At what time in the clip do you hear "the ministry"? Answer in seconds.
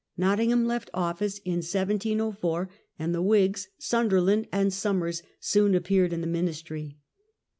6.21-6.97